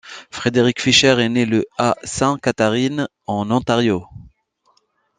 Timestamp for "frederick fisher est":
0.31-1.29